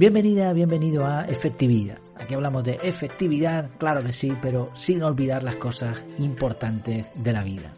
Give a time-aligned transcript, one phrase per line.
[0.00, 1.98] Bienvenida, bienvenido a Efectividad.
[2.16, 7.44] Aquí hablamos de efectividad, claro que sí, pero sin olvidar las cosas importantes de la
[7.44, 7.74] vida.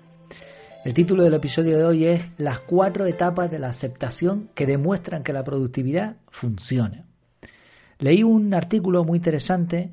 [0.84, 5.24] El título del episodio de hoy es Las cuatro etapas de la aceptación que demuestran
[5.24, 7.06] que la productividad funciona.
[7.98, 9.90] Leí un artículo muy interesante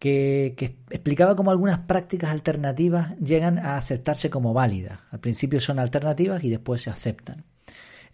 [0.00, 0.56] que,
[0.90, 4.98] explicaba cómo algunas prácticas alternativas llegan a aceptarse como válidas.
[5.12, 7.44] Al principio son alternativas y después se aceptan.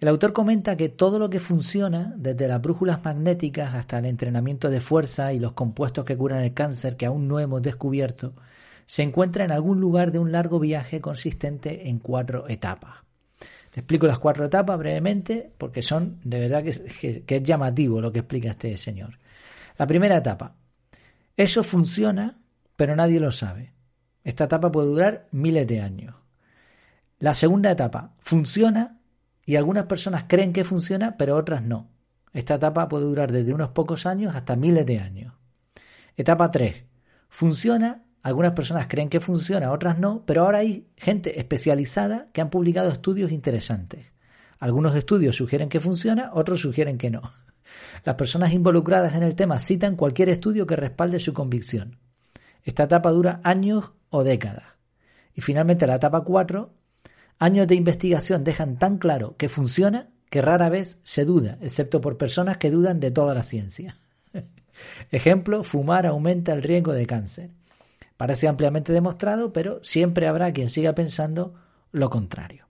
[0.00, 4.70] El autor comenta que todo lo que funciona, desde las brújulas magnéticas hasta el entrenamiento
[4.70, 8.34] de fuerza y los compuestos que curan el cáncer que aún no hemos descubierto,
[8.86, 13.08] se encuentra en algún lugar de un largo viaje consistente en cuatro etapas.
[13.70, 18.20] Te explico las cuatro etapas brevemente porque son de verdad que, es llamativo lo que
[18.20, 19.18] explica este señor.
[19.76, 20.54] La primera etapa.
[21.36, 22.38] Eso funciona,
[22.76, 23.72] pero nadie lo sabe.
[24.22, 26.14] Esta etapa puede durar miles de años.
[27.18, 28.14] La segunda etapa.
[28.20, 28.97] Funciona,
[29.48, 31.88] y algunas personas creen que funciona, pero otras no.
[32.34, 35.32] Esta etapa puede durar desde unos pocos años hasta miles de años.
[36.18, 36.84] Etapa 3.
[37.30, 42.50] Funciona, algunas personas creen que funciona, otras no, pero ahora hay gente especializada que han
[42.50, 44.12] publicado estudios interesantes.
[44.58, 47.22] Algunos estudios sugieren que funciona, otros sugieren que no.
[48.04, 51.96] Las personas involucradas en el tema citan cualquier estudio que respalde su convicción.
[52.64, 54.74] Esta etapa dura años o décadas.
[55.32, 56.77] Y finalmente la etapa 4
[57.38, 62.18] Años de investigación dejan tan claro que funciona que rara vez se duda, excepto por
[62.18, 63.96] personas que dudan de toda la ciencia.
[65.10, 67.50] Ejemplo, fumar aumenta el riesgo de cáncer.
[68.16, 71.54] Parece ampliamente demostrado, pero siempre habrá quien siga pensando
[71.92, 72.66] lo contrario.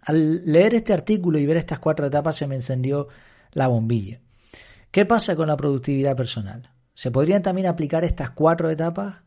[0.00, 3.08] Al leer este artículo y ver estas cuatro etapas se me encendió
[3.52, 4.20] la bombilla.
[4.90, 6.70] ¿Qué pasa con la productividad personal?
[6.94, 9.18] ¿Se podrían también aplicar estas cuatro etapas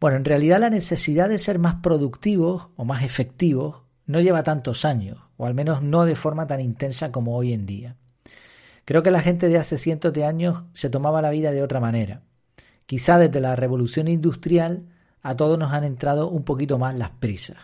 [0.00, 4.84] bueno, en realidad la necesidad de ser más productivos o más efectivos no lleva tantos
[4.84, 7.96] años, o al menos no de forma tan intensa como hoy en día.
[8.84, 11.80] Creo que la gente de hace cientos de años se tomaba la vida de otra
[11.80, 12.22] manera.
[12.86, 14.88] Quizá desde la revolución industrial
[15.22, 17.56] a todos nos han entrado un poquito más las prisas.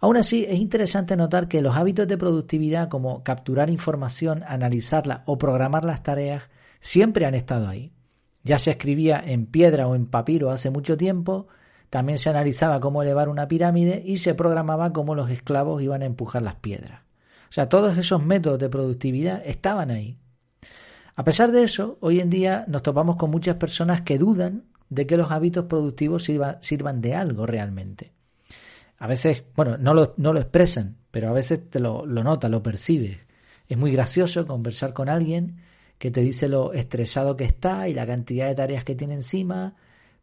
[0.00, 5.38] Aún así, es interesante notar que los hábitos de productividad como capturar información, analizarla o
[5.38, 6.44] programar las tareas
[6.80, 7.92] siempre han estado ahí.
[8.44, 11.46] Ya se escribía en piedra o en papiro hace mucho tiempo,
[11.90, 16.06] también se analizaba cómo elevar una pirámide y se programaba cómo los esclavos iban a
[16.06, 17.02] empujar las piedras.
[17.50, 20.16] O sea, todos esos métodos de productividad estaban ahí.
[21.14, 25.06] A pesar de eso, hoy en día nos topamos con muchas personas que dudan de
[25.06, 28.12] que los hábitos productivos sirvan, de algo realmente.
[28.98, 32.50] A veces, bueno, no lo, no lo expresan, pero a veces te lo, lo notas,
[32.50, 33.18] lo percibes.
[33.68, 35.56] Es muy gracioso conversar con alguien
[36.02, 39.76] que te dice lo estresado que está y la cantidad de tareas que tiene encima,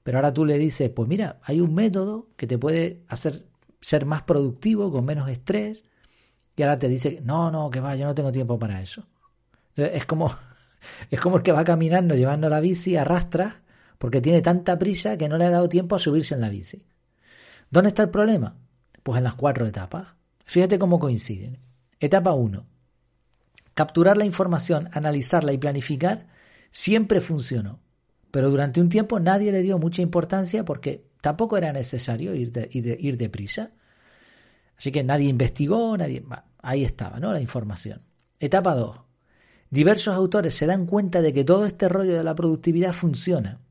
[0.03, 3.45] pero ahora tú le dices, pues mira, hay un método que te puede hacer
[3.79, 5.85] ser más productivo, con menos estrés,
[6.57, 9.07] y ahora te dice, no, no, que va, yo no tengo tiempo para eso.
[9.77, 10.35] es como,
[11.11, 13.61] es como el que va caminando llevando la bici, arrastra,
[13.97, 16.83] porque tiene tanta prisa que no le ha dado tiempo a subirse en la bici.
[17.69, 18.53] ¿Dónde está el problema?
[19.01, 20.07] Pues en las cuatro etapas.
[20.43, 21.57] Fíjate cómo coinciden.
[22.01, 22.65] Etapa 1.
[23.79, 26.27] Capturar la información, analizarla y planificar
[26.69, 27.79] siempre funcionó.
[28.29, 32.67] Pero durante un tiempo nadie le dio mucha importancia porque tampoco era necesario ir, de,
[32.73, 33.71] ir, deprisa.
[34.77, 36.25] Así que nadie investigó, nadie.
[36.61, 37.31] ahí estaba, ¿no?
[37.31, 38.01] La información.
[38.37, 38.97] Etapa 2.
[39.69, 43.61] Diversos autores se dan cuenta de que todo este rollo de la productividad funciona.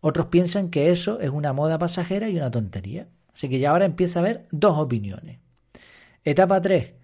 [0.00, 3.06] Otros piensan que eso es una moda pasajera y una tontería.
[3.32, 5.38] Así que ya ahora empieza a haber dos opiniones.
[6.24, 7.01] Etapa 3.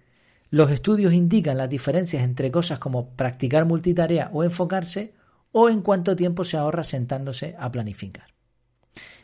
[0.51, 5.13] Los estudios indican las diferencias entre cosas como practicar multitarea o enfocarse
[5.51, 8.33] o en cuánto tiempo se ahorra sentándose a planificar.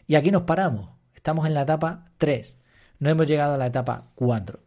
[0.08, 0.90] Y aquí nos paramos.
[1.16, 2.58] Estamos en la etapa 3.
[3.00, 4.60] No hemos llegado a la etapa 4.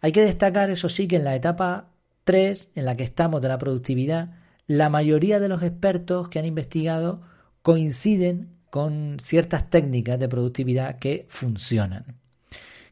[0.00, 1.90] Hay que destacar, eso sí, que en la etapa
[2.24, 4.34] 3, en la que estamos de la productividad,
[4.66, 7.22] la mayoría de los expertos que han investigado
[7.62, 12.25] coinciden con ciertas técnicas de productividad que funcionan.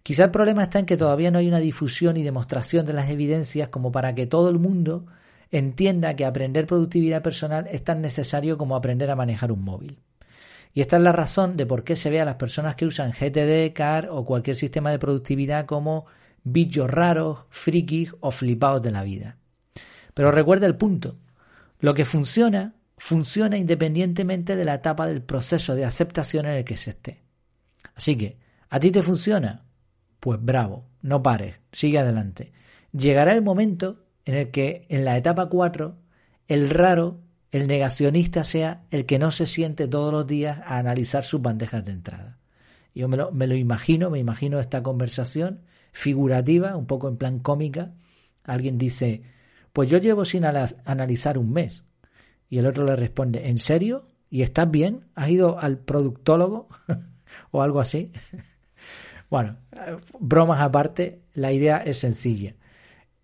[0.04, 3.08] Quizá el problema está en que todavía no hay una difusión y demostración de las
[3.08, 5.06] evidencias como para que todo el mundo
[5.50, 9.98] entienda que aprender productividad personal es tan necesario como aprender a manejar un móvil.
[10.74, 13.12] Y esta es la razón de por qué se ve a las personas que usan
[13.12, 16.04] GTD, CAR o cualquier sistema de productividad como
[16.42, 19.38] bichos raros, frikis o flipados de la vida.
[20.12, 21.16] Pero recuerda el punto.
[21.80, 26.76] Lo que funciona, funciona independientemente de la etapa del proceso de aceptación en el que
[26.76, 27.22] se esté.
[27.94, 28.36] Así que,
[28.68, 29.64] ¿a ti te funciona?
[30.24, 32.54] Pues bravo, no pares, sigue adelante.
[32.92, 35.98] Llegará el momento en el que en la etapa 4
[36.48, 41.24] el raro, el negacionista sea el que no se siente todos los días a analizar
[41.24, 42.38] sus bandejas de entrada.
[42.94, 45.60] Yo me lo, me lo imagino, me imagino esta conversación
[45.92, 47.92] figurativa, un poco en plan cómica.
[48.44, 49.24] Alguien dice,
[49.74, 51.84] pues yo llevo sin analizar un mes.
[52.48, 54.06] Y el otro le responde, ¿en serio?
[54.30, 55.04] ¿Y estás bien?
[55.16, 56.68] ¿Has ido al productólogo?
[57.50, 58.10] o algo así.
[59.30, 59.56] Bueno,
[60.18, 62.54] bromas aparte, la idea es sencilla.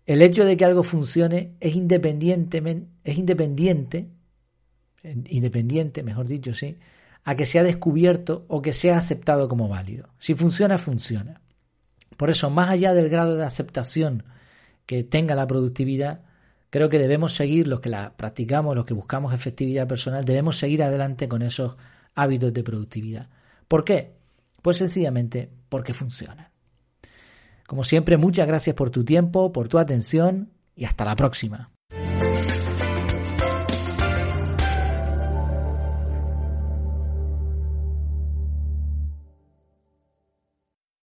[0.05, 4.09] El hecho de que algo funcione es independientemente, es independiente,
[5.03, 6.77] independiente, mejor dicho, sí,
[7.23, 10.09] a que sea descubierto o que sea aceptado como válido.
[10.17, 11.41] Si funciona, funciona.
[12.17, 14.23] Por eso, más allá del grado de aceptación
[14.85, 16.21] que tenga la productividad,
[16.69, 20.83] creo que debemos seguir, los que la practicamos, los que buscamos efectividad personal, debemos seguir
[20.83, 21.77] adelante con esos
[22.15, 23.29] hábitos de productividad.
[23.67, 24.20] ¿Por qué?
[24.61, 26.51] Pues sencillamente porque funcionan.
[27.67, 31.71] Como siempre, muchas gracias por tu tiempo, por tu atención y hasta la próxima.